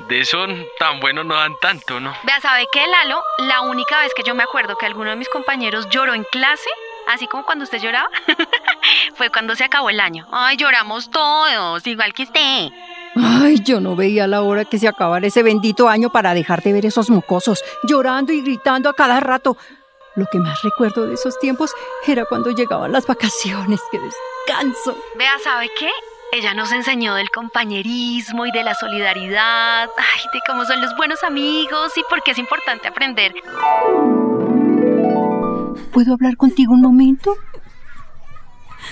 de 0.09 0.21
eso 0.21 0.47
tan 0.79 1.01
bueno 1.01 1.23
no 1.23 1.35
dan 1.35 1.53
tanto, 1.61 2.01
¿no? 2.01 2.15
Vea, 2.23 2.41
¿sabe 2.41 2.67
qué, 2.73 2.87
Lalo? 2.87 3.23
La 3.39 3.61
única 3.61 4.01
vez 4.01 4.13
que 4.15 4.23
yo 4.23 4.35
me 4.35 4.43
acuerdo 4.43 4.77
que 4.77 4.87
alguno 4.87 5.11
de 5.11 5.17
mis 5.17 5.29
compañeros 5.29 5.89
lloró 5.91 6.15
en 6.15 6.25
clase, 6.25 6.71
así 7.09 7.27
como 7.27 7.45
cuando 7.45 7.65
usted 7.65 7.79
lloraba, 7.79 8.09
fue 9.17 9.29
cuando 9.29 9.55
se 9.55 9.65
acabó 9.65 9.91
el 9.91 10.01
año. 10.01 10.27
Ay, 10.33 10.57
lloramos 10.57 11.11
todos, 11.11 11.87
igual 11.87 12.15
que 12.15 12.23
usted. 12.23 12.71
Ay, 13.17 13.61
yo 13.61 13.81
no 13.81 13.97
veía 13.97 14.27
la 14.27 14.43
hora 14.43 14.65
que 14.65 14.79
se 14.79 14.89
acabara 14.89 15.27
ese 15.27 15.43
bendito 15.43 15.89
año 15.89 16.11
para 16.11 16.35
dejar 16.35 16.63
de 16.63 16.73
ver 16.73 16.87
esos 16.87 17.11
mocosos, 17.11 17.63
llorando 17.83 18.33
y 18.33 18.43
gritando 18.43 18.89
a 18.89 18.95
cada 18.95 19.21
rato. 19.21 19.57
Lo 20.17 20.27
que 20.31 20.39
más 20.39 20.63
recuerdo 20.63 21.07
de 21.07 21.15
esos 21.15 21.39
tiempos 21.39 21.73
era 22.07 22.25
cuando 22.25 22.51
llegaban 22.51 22.93
las 22.93 23.07
vacaciones. 23.07 23.81
¡Qué 23.91 23.99
descanso! 23.99 24.97
Vea, 25.17 25.33
¿sabe 25.43 25.69
qué? 25.79 25.89
Ella 26.33 26.55
nos 26.55 26.71
enseñó 26.71 27.15
del 27.15 27.31
compañerismo 27.31 28.47
y 28.47 28.53
de 28.53 28.63
la 28.63 28.75
solidaridad, 28.75 29.89
ay, 29.97 30.21
de 30.33 30.41
cómo 30.47 30.65
son 30.65 30.81
los 30.81 30.95
buenos 30.97 31.25
amigos 31.25 31.97
y 31.97 32.03
por 32.09 32.23
qué 32.23 32.31
es 32.31 32.39
importante 32.39 32.87
aprender. 32.87 33.35
¿Puedo 35.93 36.15
hablar 36.15 36.37
contigo 36.37 36.73
un 36.73 36.83
momento? 36.83 37.37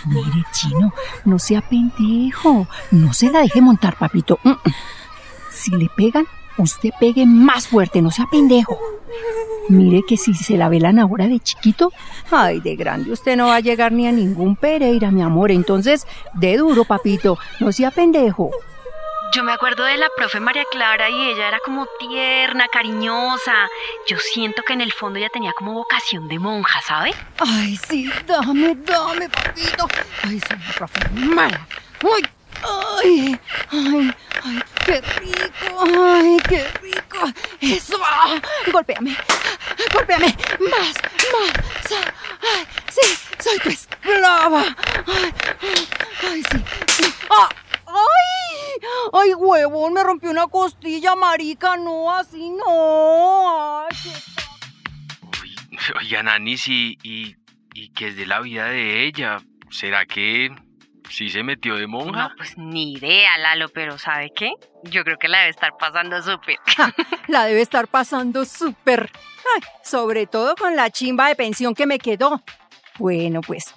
Mire, 0.07 0.45
chino, 0.52 0.93
no 1.25 1.38
sea 1.38 1.61
pendejo. 1.61 2.67
No 2.90 3.12
se 3.12 3.31
la 3.31 3.40
deje 3.40 3.61
montar, 3.61 3.97
papito. 3.97 4.38
Mm, 4.45 4.50
mm. 4.50 4.75
Si 5.50 5.71
le 5.73 5.88
pegan, 5.97 6.26
usted 6.57 6.90
pegue 6.99 7.26
más 7.26 7.69
fuerte, 7.69 8.02
no 8.02 8.11
sea 8.11 8.26
pendejo. 8.31 8.78
Mire 9.69 10.02
que 10.07 10.17
si 10.17 10.35
se 10.35 10.57
la 10.57 10.69
velan 10.69 10.99
ahora 10.99 11.28
de 11.28 11.40
chiquito, 11.40 11.93
ay, 12.31 12.61
de 12.61 12.75
grande 12.75 13.12
usted 13.12 13.37
no 13.37 13.49
va 13.49 13.57
a 13.57 13.61
llegar 13.61 13.93
ni 13.93 14.07
a 14.07 14.12
ningún 14.12 14.57
Pereira, 14.57 15.11
mi 15.11 15.23
amor. 15.23 15.50
Entonces, 15.50 16.07
de 16.35 16.57
duro, 16.57 16.85
papito, 16.85 17.38
no 17.61 17.71
sea 17.73 17.90
pendejo. 17.90 18.50
Yo 19.35 19.44
me 19.44 19.52
acuerdo 19.52 19.85
de 19.85 19.99
la 19.99 20.08
profe 20.16 20.40
María 20.40 20.64
Clara 20.70 21.11
y 21.11 21.30
ella 21.30 21.49
era 21.49 21.61
como 21.61 21.87
tierna, 21.99 22.66
cariñosa. 22.68 23.68
Yo 24.06 24.16
siento 24.18 24.62
que 24.62 24.73
en 24.73 24.80
el 24.80 24.90
fondo 24.92 25.18
ella 25.18 25.28
tenía 25.28 25.52
como 25.52 25.75
vocación 25.75 26.28
de 26.28 26.38
monja, 26.38 26.80
¿sabe? 26.80 27.14
Ay, 27.38 27.78
sí, 27.88 28.11
dame, 28.26 28.75
dame, 28.76 29.28
papito. 29.28 29.87
Ay, 30.23 30.40
soy 30.40 30.56
una 30.56 30.73
profe 30.73 31.00
mala. 31.12 31.66
Ay, 32.02 32.23
ay, 32.62 33.40
ay, 33.70 34.14
ay, 34.44 34.62
qué 34.87 35.00
rico, 35.00 35.85
ay, 35.85 36.38
qué 36.49 36.66
rico. 36.80 37.18
Eso, 37.61 37.99
ah, 38.02 38.40
golpéame, 38.73 39.14
golpéame, 39.92 40.35
más, 40.58 40.94
más. 41.32 42.00
Ay, 42.40 42.66
sí, 42.88 43.18
soy 43.38 43.58
tu 43.58 43.68
esclava. 43.68 44.64
Ay, 45.06 45.35
ay, 45.61 45.88
ay, 46.23 46.42
sí, 46.50 46.58
sí. 46.58 46.88
¡Ay! 49.21 49.31
¡Ay, 49.31 49.35
huevón! 49.35 49.93
Me 49.95 50.03
rompió 50.03 50.31
una 50.31 50.47
costilla, 50.47 51.15
marica. 51.17 51.77
No, 51.77 52.15
así 52.15 52.51
no. 52.51 53.87
Ay, 53.87 53.97
qué 54.03 54.11
Uy, 55.43 55.57
oiga, 56.01 56.23
Nanis, 56.23 56.69
y, 56.69 56.99
y, 57.03 57.37
y 57.75 57.91
qué 57.91 58.09
es 58.09 58.17
de 58.17 58.27
la 58.27 58.41
vida 58.41 58.67
de 58.67 59.05
ella? 59.05 59.39
¿Será 59.71 60.07
que 60.07 60.51
sí 61.09 61.31
se 61.31 61.43
metió 61.43 61.77
de 61.77 61.87
monja? 61.87 62.29
No, 62.29 62.37
pues 62.37 62.57
ni 62.57 62.95
idea, 62.95 63.37
Lalo, 63.39 63.69
pero 63.69 63.99
¿sabe 63.99 64.33
qué? 64.35 64.53
Yo 64.85 65.05
creo 65.05 65.19
que 65.19 65.29
la 65.29 65.39
debe 65.39 65.51
estar 65.51 65.77
pasando 65.79 66.23
súper. 66.23 66.59
La 67.29 67.45
debe 67.45 67.61
estar 67.61 67.89
pasando 67.89 68.45
súper. 68.45 69.11
Sobre 69.83 70.27
todo 70.27 70.55
con 70.57 70.77
la 70.77 70.91
chimba 70.91 71.29
de 71.29 71.37
pensión 71.37 71.75
que 71.75 71.87
me 71.87 71.99
quedó. 71.99 72.43
Bueno, 72.99 73.41
pues. 73.41 73.75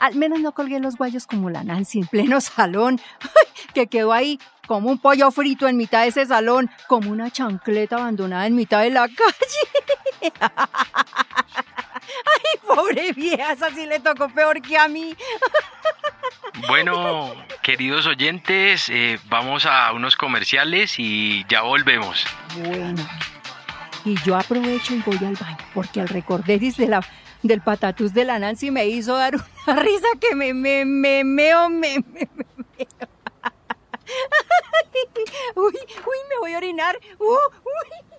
Al 0.00 0.16
menos 0.16 0.40
no 0.40 0.52
colgué 0.52 0.80
los 0.80 0.96
guayos 0.96 1.26
como 1.26 1.50
la 1.50 1.62
Nancy 1.62 2.00
en 2.00 2.06
pleno 2.06 2.40
salón. 2.40 3.00
Que 3.74 3.86
quedó 3.86 4.12
ahí 4.12 4.40
como 4.66 4.88
un 4.90 4.98
pollo 4.98 5.30
frito 5.30 5.68
en 5.68 5.76
mitad 5.76 6.02
de 6.02 6.08
ese 6.08 6.26
salón, 6.26 6.70
como 6.88 7.10
una 7.10 7.30
chancleta 7.30 7.96
abandonada 7.96 8.46
en 8.46 8.56
mitad 8.56 8.80
de 8.80 8.90
la 8.90 9.06
calle. 10.22 10.32
Ay, 12.12 12.60
pobre 12.66 13.12
vieja, 13.12 13.52
esa 13.52 13.70
sí 13.70 13.86
le 13.86 14.00
tocó 14.00 14.28
peor 14.30 14.60
que 14.60 14.76
a 14.76 14.88
mí. 14.88 15.14
Bueno, 16.66 17.32
queridos 17.62 18.06
oyentes, 18.06 18.88
eh, 18.88 19.20
vamos 19.28 19.66
a 19.66 19.92
unos 19.92 20.16
comerciales 20.16 20.98
y 20.98 21.44
ya 21.48 21.62
volvemos. 21.62 22.24
Bueno, 22.56 23.06
y 24.04 24.16
yo 24.22 24.36
aprovecho 24.36 24.94
y 24.94 25.02
voy 25.02 25.18
al 25.18 25.36
baño, 25.36 25.58
porque 25.74 26.00
al 26.00 26.08
recorderis 26.08 26.76
de 26.76 26.88
la, 26.88 27.04
del 27.42 27.60
patatús 27.60 28.12
de 28.14 28.24
la 28.24 28.38
Nancy 28.38 28.70
me 28.70 28.86
hizo 28.86 29.16
dar 29.16 29.34
una 29.34 29.76
risa 29.82 30.08
que 30.20 30.34
me, 30.34 30.54
me, 30.54 30.84
me, 30.84 31.24
meo, 31.24 31.68
me, 31.68 31.98
me, 32.12 32.28
me 32.34 32.46
meo. 32.76 33.08
Uy, 35.54 35.72
uy, 35.72 36.18
me 36.28 36.38
voy 36.40 36.54
a 36.54 36.58
orinar. 36.58 36.98
Uh, 37.18 37.24
uy. 37.24 38.10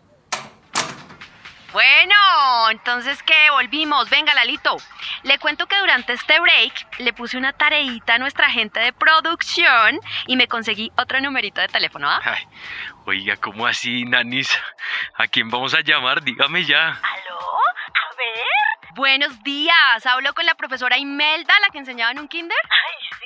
Bueno, 1.73 2.15
entonces 2.69 3.23
que 3.23 3.49
volvimos. 3.51 4.09
Venga, 4.09 4.33
Lalito. 4.33 4.75
Le 5.23 5.39
cuento 5.39 5.67
que 5.67 5.77
durante 5.79 6.13
este 6.13 6.39
break 6.39 6.99
le 6.99 7.13
puse 7.13 7.37
una 7.37 7.53
tareita 7.53 8.15
a 8.15 8.17
nuestra 8.17 8.49
gente 8.49 8.79
de 8.81 8.91
producción 8.91 9.99
y 10.27 10.35
me 10.35 10.47
conseguí 10.47 10.91
otro 10.97 11.21
numerito 11.21 11.61
de 11.61 11.67
teléfono, 11.69 12.09
¿ah? 12.09 12.19
Ay, 12.23 12.43
oiga, 13.05 13.37
¿cómo 13.37 13.67
así, 13.67 14.03
Nanis? 14.03 14.49
¿A 15.15 15.27
quién 15.27 15.49
vamos 15.49 15.73
a 15.73 15.81
llamar? 15.81 16.21
Dígame 16.23 16.65
ya. 16.65 16.89
¿Aló? 16.89 17.60
Buenos 18.95 19.41
días. 19.43 20.05
Hablo 20.05 20.33
con 20.33 20.45
la 20.45 20.55
profesora 20.55 20.97
Imelda, 20.97 21.53
la 21.61 21.69
que 21.71 21.77
enseñaba 21.77 22.11
en 22.11 22.19
un 22.19 22.27
kinder. 22.27 22.57
Ay, 22.63 23.09
sí, 23.19 23.25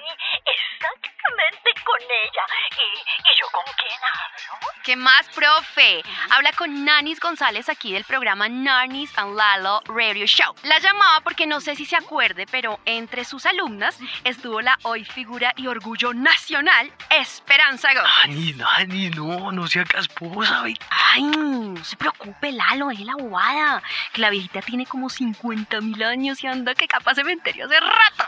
exactamente 0.93 1.83
con 1.83 2.01
ella. 2.01 2.43
¿Y, 2.71 2.99
y 2.99 3.39
yo 3.39 3.47
con 3.51 3.63
quién 3.77 3.99
hablo? 4.01 4.75
¿Qué 4.83 4.95
más, 4.95 5.27
profe? 5.29 6.03
Habla 6.29 6.51
con 6.53 6.85
Nanis 6.85 7.19
González 7.19 7.69
aquí 7.69 7.91
del 7.93 8.03
programa 8.03 8.47
Nanis 8.47 9.17
and 9.17 9.35
Lalo 9.35 9.81
Radio 9.85 10.27
Show. 10.27 10.53
La 10.63 10.77
llamaba 10.79 11.21
porque 11.21 11.47
no 11.47 11.59
sé 11.59 11.75
si 11.75 11.85
se 11.85 11.95
acuerde, 11.95 12.45
pero 12.51 12.79
entre 12.85 13.25
sus 13.25 13.45
alumnas 13.47 13.97
estuvo 14.23 14.61
la 14.61 14.77
hoy 14.83 15.03
figura 15.03 15.53
y 15.55 15.67
orgullo 15.67 16.13
nacional 16.13 16.91
Esperanza 17.09 17.89
Gómez. 17.93 18.11
Nani, 18.27 18.53
Nani, 18.53 19.09
no, 19.09 19.51
no 19.51 19.67
sea 19.67 19.85
casposa, 19.85 20.61
ve. 20.61 20.75
Ay, 20.89 21.23
no 21.23 21.83
se 21.83 21.95
preocupe, 21.95 22.51
Lalo, 22.51 22.91
es 22.91 22.99
la 22.99 23.15
bobada. 23.15 23.81
Que 24.13 24.21
la 24.21 24.29
viejita 24.29 24.61
tiene 24.61 24.85
como 24.85 25.09
50 25.09 25.81
mil 25.81 26.03
años 26.03 26.43
y 26.43 26.47
anda 26.47 26.75
que 26.75 26.87
capaz 26.87 27.15
cementerio 27.15 27.65
hace 27.65 27.79
rato 27.79 28.25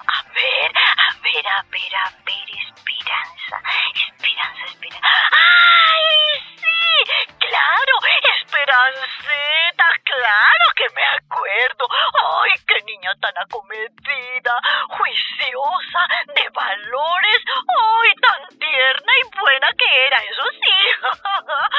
a 1.57 1.63
ver, 1.71 1.95
a 1.95 2.09
ver, 2.23 2.49
esperanza, 2.69 3.57
esperanza, 3.97 4.65
esperanza. 4.65 5.07
¡Ay, 5.31 6.41
sí! 6.55 7.25
¡Claro! 7.39 7.93
¡Esperanceta! 8.37 9.85
¡Claro 10.05 10.65
que 10.75 10.85
me 10.93 11.01
acuerdo! 11.17 11.87
¡Ay, 12.45 12.51
qué 12.67 12.85
niña 12.85 13.11
tan 13.19 13.33
acometida, 13.39 14.53
juiciosa, 14.89 16.01
de 16.35 16.47
valores! 16.49 17.41
¡Ay, 17.47 18.11
tan 18.21 18.59
tierna 18.59 19.11
y 19.17 19.39
buena 19.39 19.67
que 19.77 20.05
era! 20.05 20.17
¡Eso 20.17 20.43
sí! 20.61 20.77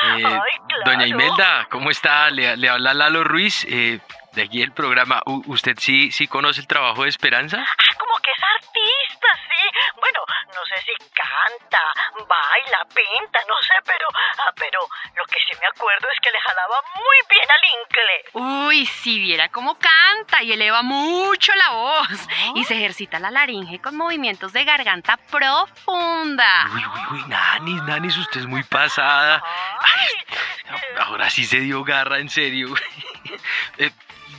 Eh, 0.03 0.27
¡Ay, 0.43 0.59
claro! 0.67 0.91
Doña 0.91 1.07
Imelda, 1.07 1.69
¿cómo 1.71 1.91
está? 1.91 2.31
Le, 2.31 2.57
le 2.57 2.69
habla 2.69 2.95
Lalo 2.95 3.23
Ruiz. 3.23 3.65
Eh, 3.69 4.01
de 4.33 4.43
aquí 4.43 4.63
el 4.63 4.73
programa, 4.73 5.23
¿usted 5.47 5.75
sí, 5.79 6.13
sí 6.13 6.29
conoce 6.29 6.61
el 6.61 6.67
trabajo 6.67 7.03
de 7.03 7.09
Esperanza? 7.09 7.59
Ah, 7.59 7.95
como 7.99 8.15
que 8.23 8.31
es 8.31 8.43
artista 8.43 9.18
sé 10.79 10.93
si 10.99 11.11
canta, 11.11 11.81
baila, 12.29 12.87
pinta, 12.95 13.41
no 13.49 13.55
sé, 13.63 13.75
pero, 13.85 14.07
ah, 14.13 14.53
pero 14.57 14.81
lo 15.17 15.25
que 15.27 15.39
sí 15.41 15.57
me 15.61 15.67
acuerdo 15.67 16.09
es 16.13 16.21
que 16.21 16.31
le 16.31 16.41
jalaba 16.41 16.83
muy 16.95 17.19
bien 17.31 17.49
al 17.51 17.65
inglés. 17.81 18.25
Uy, 18.33 18.87
si 18.87 19.19
viera 19.19 19.49
cómo 19.49 19.79
canta 19.79 20.43
y 20.43 20.53
eleva 20.53 20.83
mucho 20.83 21.55
la 21.55 21.71
voz. 21.71 22.29
Y 22.55 22.65
se 22.65 22.75
ejercita 22.75 23.19
la 23.19 23.31
laringe 23.31 23.81
con 23.81 23.97
movimientos 23.97 24.53
de 24.53 24.65
garganta 24.65 25.17
profunda. 25.17 26.67
Uy, 26.73 26.85
uy, 26.85 27.19
uy, 27.19 27.29
Nanis, 27.29 27.83
Nanis, 27.85 28.17
usted 28.17 28.41
es 28.41 28.47
muy 28.47 28.63
pasada. 28.65 29.43
Ay, 29.81 30.37
ahora 31.01 31.31
sí 31.31 31.45
se 31.45 31.61
dio 31.61 31.85
garra, 31.85 32.19
en 32.19 32.29
serio. 32.29 32.69
Eh, 33.77 33.91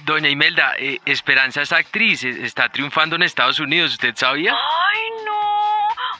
Doña 0.03 0.29
Imelda, 0.29 0.73
eh, 0.77 0.99
Esperanza 1.05 1.61
es 1.61 1.71
actriz, 1.71 2.23
eh, 2.23 2.43
está 2.43 2.69
triunfando 2.69 3.15
en 3.15 3.21
Estados 3.21 3.59
Unidos, 3.59 3.91
¿usted 3.91 4.15
sabía? 4.15 4.53
Ay, 4.53 5.01
no. 5.23 5.48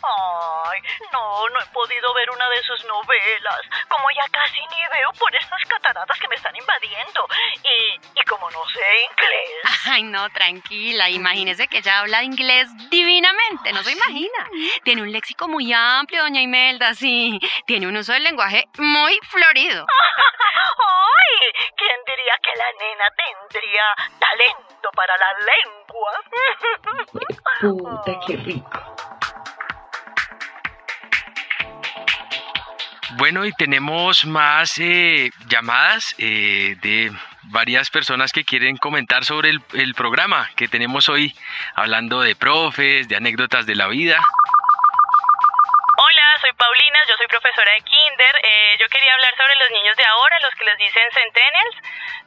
Ay, 0.02 0.82
no, 1.12 1.50
no 1.50 1.60
he 1.60 1.66
podido 1.68 2.14
ver 2.14 2.30
una 2.30 2.50
de 2.50 2.64
sus 2.64 2.84
novelas. 2.86 3.62
Como 3.88 4.10
ya 4.12 4.28
casi 4.32 4.60
ni 4.60 4.98
veo 4.98 5.12
por 5.14 5.36
estas 5.36 5.64
cataratas 5.68 6.20
que 6.20 6.28
me 6.28 6.36
están 6.36 6.56
invadiendo. 6.56 7.28
Y, 7.64 8.20
y 8.20 8.24
como 8.26 8.50
no 8.52 8.66
sé 8.70 8.80
inglés. 9.12 9.80
Ay, 9.92 10.04
no, 10.04 10.30
tranquila. 10.30 11.10
Imagínese 11.10 11.68
que 11.68 11.80
ella 11.80 12.00
habla 12.00 12.24
inglés 12.24 12.70
divinamente, 12.90 13.72
no 13.74 13.84
se 13.84 13.92
imagina. 13.92 14.50
Tiene 14.84 15.02
un 15.02 15.12
léxico 15.12 15.48
muy 15.48 15.72
amplio, 15.74 16.22
doña 16.24 16.42
Imelda, 16.42 16.94
sí. 16.94 17.40
Tiene 17.66 17.88
un 17.88 17.98
uso 17.98 18.14
del 18.14 18.24
lenguaje 18.24 18.66
muy 18.78 19.20
florido. 19.30 19.86
Ay, 19.90 21.52
¿quién 21.76 22.00
diría 22.06 22.38
que 22.42 22.56
la 22.56 22.72
nena 22.80 23.10
tendría 23.18 23.96
talento 24.20 24.92
para 24.96 25.18
la 25.18 25.32
lengua? 25.52 26.12
Puta, 27.62 28.20
qué 28.26 28.36
rico. 28.38 28.89
Bueno, 33.18 33.44
y 33.44 33.52
tenemos 33.54 34.26
más 34.26 34.78
eh, 34.78 35.32
llamadas 35.48 36.14
eh, 36.20 36.76
de 36.82 37.12
varias 37.50 37.90
personas 37.90 38.32
que 38.32 38.46
quieren 38.46 38.78
comentar 38.78 39.26
sobre 39.26 39.50
el, 39.50 39.62
el 39.74 39.96
programa 39.96 40.50
que 40.56 40.68
tenemos 40.68 41.10
hoy, 41.10 41.36
hablando 41.74 42.22
de 42.22 42.36
profes, 42.36 43.08
de 43.08 43.16
anécdotas 43.16 43.66
de 43.66 43.74
la 43.74 43.88
vida. 43.88 44.22
Hola, 45.98 46.38
soy 46.40 46.54
Paulina, 46.54 47.00
yo 47.10 47.16
soy 47.18 47.28
profesora 47.28 47.72
de 47.74 47.82
kinder. 47.82 48.36
Eh, 48.44 48.78
yo 48.80 48.88
quería 48.90 49.14
hablar 49.16 49.34
sobre 49.36 49.56
los 49.56 49.72
niños 49.72 49.98
de 49.98 50.06
ahora, 50.06 50.38
los 50.42 50.54
que 50.54 50.66
les 50.66 50.78
dicen 50.78 51.10
centennials. 51.12 51.76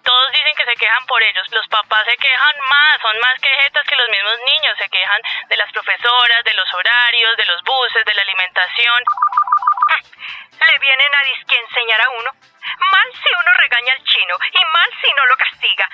Todos 0.03 0.33
dicen 0.33 0.53
que 0.57 0.65
se 0.67 0.75
quejan 0.75 1.07
por 1.07 1.23
ellos. 1.23 1.47
Los 1.53 1.69
papás 1.69 2.05
se 2.11 2.17
quejan 2.17 2.57
más, 2.69 3.01
son 3.01 3.17
más 3.21 3.39
quejetas 3.39 3.87
que 3.87 3.97
los 3.97 4.11
mismos 4.11 4.37
niños. 4.45 4.75
Se 4.77 4.91
quejan 4.91 5.23
de 5.49 5.57
las 5.57 5.71
profesoras, 5.71 6.43
de 6.45 6.55
los 6.55 6.75
horarios, 6.75 7.37
de 7.37 7.47
los 7.47 7.63
buses, 7.63 8.05
de 8.05 8.15
la 8.15 8.23
alimentación. 8.23 8.99
Le 9.95 10.79
vienen 10.79 11.15
a 11.15 11.23
disque 11.23 11.57
enseñar 11.57 12.01
a 12.01 12.11
uno. 12.11 12.31
Mal 12.33 13.09
si 13.13 13.29
uno 13.29 13.51
regaña 13.59 13.93
al 13.93 14.05
chino 14.05 14.37
y 14.53 14.65
mal 14.73 14.91
si 15.01 15.13
no 15.13 15.27
lo 15.27 15.37
castiga. 15.37 15.89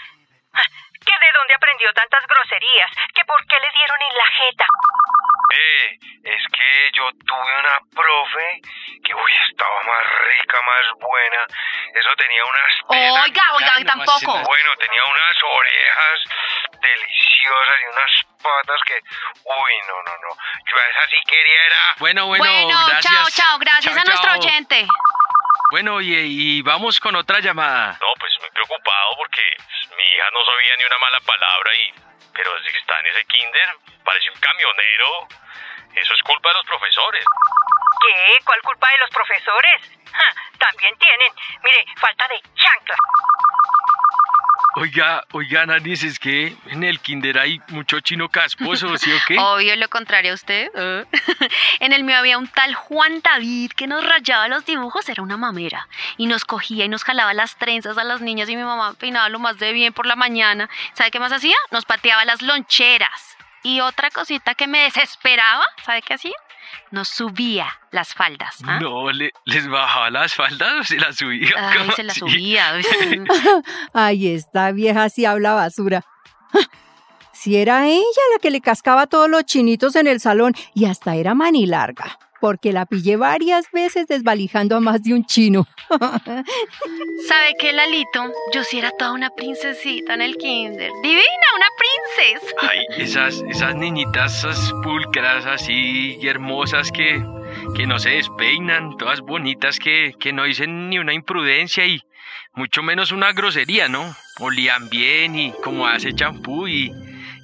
¿Que 1.04 1.14
de 1.14 1.32
dónde 1.32 1.54
aprendió 1.54 1.92
tantas 1.94 2.26
groserías? 2.26 2.90
¿Que 3.14 3.24
por 3.24 3.40
qué 3.46 3.58
le 3.60 3.70
dieron 3.74 4.02
en 4.02 4.18
la 4.18 4.26
jeta? 4.26 4.66
Eh, 5.50 5.98
es 6.24 6.42
que 6.52 6.90
yo 6.92 7.08
tuve 7.26 7.58
una 7.58 7.80
profe 7.96 8.60
que, 9.02 9.14
uy, 9.14 9.32
estaba 9.48 9.82
más 9.84 10.04
rica, 10.04 10.60
más 10.60 10.84
buena. 11.00 11.46
Eso 11.94 12.14
tenía 12.16 12.44
unas. 12.44 12.72
Oiga, 12.88 13.42
oiga, 13.54 13.74
tampoco. 13.86 14.42
Bueno, 14.44 14.76
tenía 14.76 15.04
unas 15.04 15.36
orejas 15.42 16.24
deliciosas 16.82 17.80
y 17.80 17.86
unas 17.86 18.27
patas 18.42 18.80
que, 18.86 18.94
uy, 18.94 19.72
no, 19.86 19.96
no, 20.02 20.12
no. 20.18 20.28
Yo 20.66 20.76
a 20.76 20.90
esa 20.90 21.08
sí 21.10 21.16
quería 21.26 21.60
era... 21.62 21.94
Bueno, 21.98 22.26
bueno, 22.26 22.44
Bueno, 22.44 22.86
gracias. 22.86 23.12
chao, 23.12 23.26
chao, 23.30 23.58
gracias 23.58 23.94
Chao, 23.94 24.02
a 24.02 24.04
nuestro 24.04 24.30
chao. 24.30 24.40
oyente. 24.40 24.86
Bueno, 25.70 26.00
y, 26.00 26.14
y 26.14 26.62
vamos 26.62 26.98
con 27.00 27.14
otra 27.16 27.40
llamada. 27.40 27.98
No, 28.00 28.08
pues 28.18 28.32
muy 28.40 28.50
preocupado 28.50 29.16
porque 29.16 29.42
mi 29.96 30.02
hija 30.14 30.24
no 30.32 30.44
sabía 30.44 30.76
ni 30.78 30.84
una 30.84 30.98
mala 30.98 31.20
palabra 31.20 31.74
y... 31.74 31.94
Pero 32.32 32.54
desde 32.54 32.70
que 32.70 32.78
está 32.78 33.00
en 33.00 33.06
ese 33.06 33.24
kinder, 33.26 33.68
parece 34.04 34.30
un 34.30 34.38
camionero. 34.40 35.26
Eso 35.94 36.14
es 36.14 36.22
culpa 36.22 36.48
de 36.50 36.54
los 36.54 36.66
profesores. 36.66 37.24
¿Qué? 38.00 38.38
¿Cuál 38.44 38.60
culpa 38.62 38.88
de 38.90 38.98
los 38.98 39.10
profesores? 39.10 39.90
Ja, 40.12 40.34
también 40.58 40.96
tienen, 40.98 41.32
mire, 41.64 41.84
falta 42.00 42.28
de 42.28 42.40
chancla. 42.54 42.96
Oiga, 44.76 45.24
oiga, 45.32 45.64
Nanis, 45.66 46.04
es 46.04 46.18
que 46.18 46.54
en 46.66 46.84
el 46.84 47.00
kinder 47.00 47.38
hay 47.38 47.60
mucho 47.68 48.00
chino 48.00 48.28
casposo, 48.28 48.96
¿sí 48.98 49.10
o 49.10 49.16
qué? 49.26 49.36
Obvio 49.38 49.74
lo 49.76 49.88
contrario 49.88 50.32
a 50.32 50.34
usted. 50.34 50.70
¿eh? 50.74 51.04
en 51.80 51.92
el 51.92 52.04
mío 52.04 52.16
había 52.16 52.38
un 52.38 52.46
tal 52.48 52.74
Juan 52.74 53.20
David 53.22 53.72
que 53.72 53.86
nos 53.86 54.04
rayaba 54.04 54.46
los 54.48 54.66
dibujos, 54.66 55.08
era 55.08 55.22
una 55.22 55.36
mamera. 55.36 55.88
Y 56.16 56.26
nos 56.26 56.44
cogía 56.44 56.84
y 56.84 56.88
nos 56.88 57.02
jalaba 57.02 57.32
las 57.34 57.56
trenzas 57.56 57.96
a 57.98 58.04
las 58.04 58.20
niñas 58.20 58.48
y 58.48 58.56
mi 58.56 58.62
mamá 58.62 58.94
peinaba 58.94 59.28
lo 59.30 59.38
más 59.38 59.58
de 59.58 59.72
bien 59.72 59.92
por 59.92 60.06
la 60.06 60.16
mañana. 60.16 60.68
¿Sabe 60.92 61.10
qué 61.10 61.18
más 61.18 61.32
hacía? 61.32 61.56
Nos 61.70 61.84
pateaba 61.84 62.24
las 62.24 62.42
loncheras. 62.42 63.36
Y 63.62 63.80
otra 63.80 64.10
cosita 64.10 64.54
que 64.54 64.66
me 64.66 64.80
desesperaba, 64.84 65.64
¿sabe 65.84 66.02
qué 66.02 66.14
hacía? 66.14 66.36
Nos 66.90 67.08
subía 67.08 67.66
las 67.90 68.14
faldas. 68.14 68.56
¿ah? 68.64 68.78
No, 68.80 69.10
le- 69.10 69.32
les 69.44 69.68
bajaba 69.68 70.10
las 70.10 70.34
faldas 70.34 70.72
o 70.80 70.84
se 70.84 70.96
las 70.96 71.16
subía. 71.16 71.50
Ay, 71.56 71.78
¿Cómo 71.78 71.92
se 71.92 72.02
las 72.02 72.16
subía. 72.16 72.72
Ay, 73.92 74.28
esta 74.34 74.70
vieja 74.72 75.08
sí 75.08 75.24
habla 75.24 75.54
basura. 75.54 76.04
Si 77.32 77.56
era 77.56 77.86
ella 77.86 78.02
la 78.32 78.40
que 78.42 78.50
le 78.50 78.60
cascaba 78.60 79.06
todos 79.06 79.30
los 79.30 79.44
chinitos 79.44 79.94
en 79.94 80.08
el 80.08 80.18
salón 80.18 80.54
y 80.74 80.86
hasta 80.86 81.14
era 81.14 81.34
manilarga, 81.34 82.18
porque 82.40 82.72
la 82.72 82.86
pillé 82.86 83.16
varias 83.16 83.70
veces 83.72 84.06
desvalijando 84.06 84.76
a 84.76 84.80
más 84.80 85.02
de 85.02 85.14
un 85.14 85.24
chino. 85.24 85.66
¿Sabe 87.28 87.54
qué, 87.58 87.72
Lalito? 87.72 88.32
Yo 88.52 88.64
sí 88.64 88.78
era 88.78 88.90
toda 88.92 89.12
una 89.12 89.30
princesita 89.30 90.14
en 90.14 90.22
el 90.22 90.36
kinder. 90.36 90.90
Divina, 91.02 91.46
una 91.56 91.66
princesa. 91.78 92.54
Ay, 92.62 93.02
esas, 93.02 93.42
esas 93.48 93.74
niñitas, 93.74 94.38
esas 94.38 94.72
pulcras 94.82 95.46
así 95.46 96.18
y 96.20 96.28
hermosas 96.28 96.90
que, 96.92 97.22
que 97.74 97.86
no 97.86 97.98
se 97.98 98.10
despeinan, 98.10 98.96
todas 98.96 99.20
bonitas 99.20 99.78
que, 99.78 100.14
que 100.18 100.32
no 100.32 100.44
dicen 100.44 100.90
ni 100.90 100.98
una 100.98 101.14
imprudencia 101.14 101.86
y 101.86 102.00
mucho 102.54 102.82
menos 102.82 103.12
una 103.12 103.32
grosería, 103.32 103.88
¿no? 103.88 104.14
Olían 104.40 104.88
bien 104.88 105.38
y 105.38 105.52
como 105.62 105.86
hace 105.86 106.12
champú 106.12 106.66
y, 106.66 106.92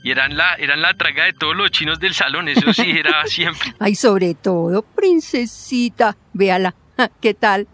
y 0.05 0.11
eran, 0.11 0.37
la, 0.37 0.53
eran 0.57 0.83
la 0.83 0.93
traga 0.93 1.25
de 1.25 1.33
todos 1.33 1.57
los 1.57 1.71
chinos 1.71 1.99
del 1.99 2.13
salón, 2.13 2.47
eso 2.47 2.75
sí 2.75 2.91
era 2.91 3.25
siempre. 3.27 3.75
Ay, 3.79 3.95
sobre 3.95 4.35
todo, 4.35 4.83
princesita. 4.83 6.15
Véala, 6.35 6.75
¿qué 7.23 7.33
tal? 7.33 7.67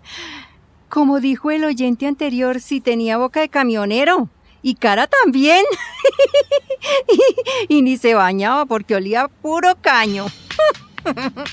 Como 0.89 1.19
dijo 1.19 1.51
el 1.51 1.65
oyente 1.65 2.07
anterior, 2.07 2.61
si 2.61 2.81
tenía 2.81 3.17
boca 3.19 3.41
de 3.41 3.49
camionero. 3.49 4.31
Y 4.63 4.77
cara 4.77 5.09
también. 5.09 5.65
y, 7.69 7.79
y 7.79 7.83
ni 7.83 7.97
se 7.97 8.15
bañaba 8.15 8.65
porque 8.65 8.95
olía 8.95 9.27
puro 9.27 9.75
caño. 9.83 10.27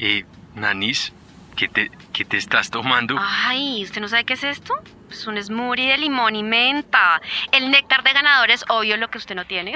Eh, 0.00 0.24
Nanis, 0.54 1.12
¿qué 1.56 1.66
te, 1.66 1.90
qué 2.12 2.24
te 2.24 2.36
estás 2.36 2.70
tomando? 2.70 3.16
Ay, 3.18 3.82
¿usted 3.82 4.00
no 4.00 4.06
sabe 4.06 4.22
qué 4.22 4.34
es 4.34 4.44
esto? 4.44 4.74
Es 5.18 5.26
un 5.26 5.42
smoothie 5.42 5.88
de 5.88 5.98
limón 5.98 6.36
y 6.36 6.44
menta. 6.44 7.20
El 7.50 7.72
néctar 7.72 8.04
de 8.04 8.12
ganadores, 8.12 8.64
obvio 8.68 8.96
lo 8.96 9.08
que 9.08 9.18
usted 9.18 9.34
no 9.34 9.44
tiene. 9.44 9.74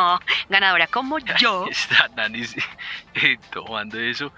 Ganadora 0.48 0.86
como 0.86 1.18
yo. 1.18 1.66
Está 1.68 2.08
Nanis 2.14 2.54
eh, 3.14 3.36
tomando 3.52 3.98
eso. 3.98 4.32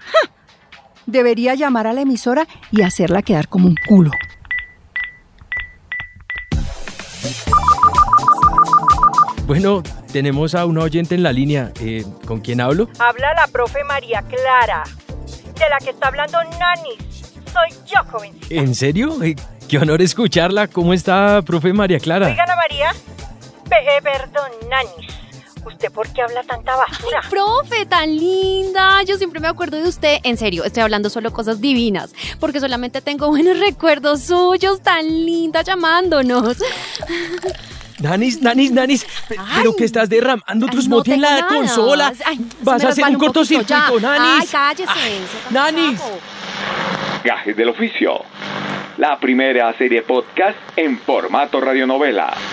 Debería 1.05 1.53
llamar 1.53 1.85
a 1.85 1.93
la 1.93 2.01
emisora 2.01 2.47
y 2.71 2.81
hacerla 2.81 3.21
quedar 3.21 3.49
como 3.49 3.67
un 3.67 3.75
culo. 3.87 4.09
Bueno, 9.45 9.83
tenemos 10.11 10.55
a 10.55 10.65
una 10.65 10.81
oyente 10.81 11.13
en 11.13 11.21
la 11.21 11.31
línea. 11.31 11.71
Eh, 11.79 12.03
¿Con 12.25 12.39
quién 12.39 12.61
hablo? 12.61 12.89
Habla 12.97 13.35
la 13.35 13.45
profe 13.45 13.83
María 13.83 14.23
Clara, 14.23 14.83
de 15.53 15.69
la 15.69 15.77
que 15.77 15.91
está 15.91 16.07
hablando 16.07 16.39
Nani. 16.43 16.97
Soy 17.53 17.69
yo, 17.85 18.03
jovencita. 18.11 18.55
¿En 18.55 18.73
serio? 18.73 19.19
Qué 19.67 19.77
honor 19.77 20.01
escucharla. 20.01 20.67
¿Cómo 20.67 20.93
está, 20.93 21.41
profe 21.41 21.73
María 21.73 21.99
Clara? 21.99 22.27
Oigan 22.27 22.49
a 22.49 22.55
María. 22.55 22.91
Pe- 23.69 23.75
eh, 23.97 24.01
perdón, 24.01 24.49
Nanis. 24.69 25.13
¿Usted 25.65 25.91
por 25.91 26.07
qué 26.13 26.21
habla 26.21 26.41
tanta 26.43 26.75
basura? 26.77 27.19
Profe, 27.29 27.85
tan 27.85 28.15
linda. 28.15 29.03
Yo 29.03 29.17
siempre 29.17 29.41
me 29.41 29.49
acuerdo 29.49 29.75
de 29.77 29.83
usted. 29.89 30.19
En 30.23 30.37
serio, 30.37 30.63
estoy 30.63 30.83
hablando 30.83 31.09
solo 31.09 31.33
cosas 31.33 31.59
divinas. 31.59 32.13
Porque 32.39 32.61
solamente 32.61 33.01
tengo 33.01 33.27
buenos 33.29 33.59
recuerdos 33.59 34.21
suyos, 34.21 34.81
tan 34.81 35.05
linda 35.05 35.61
llamándonos. 35.63 36.57
Nanis, 37.99 38.41
Nanis, 38.41 38.71
Nanis. 38.71 39.05
Pe- 39.27 39.35
¿Pero 39.57 39.75
qué 39.75 39.83
estás 39.83 40.07
derramando 40.07 40.67
tu 40.67 40.81
smoothie 40.81 41.15
en 41.15 41.21
la 41.21 41.31
nada. 41.41 41.47
consola? 41.47 42.13
Ay, 42.25 42.39
Vas 42.61 42.83
a 42.85 42.89
hacer 42.89 43.03
un 43.05 43.13
ya. 43.13 43.17
cortocircuito, 43.17 43.99
Nanis. 43.99 44.41
Ay, 44.41 44.47
cállese. 44.47 44.89
Ah, 44.93 45.49
Nanis. 45.49 45.99
Gajes 47.25 47.57
del 47.57 47.69
Oficio. 47.69 48.21
La 48.97 49.19
primera 49.19 49.71
serie 49.73 50.01
podcast 50.01 50.57
en 50.75 50.97
formato 50.97 51.61
radionovela. 51.61 52.47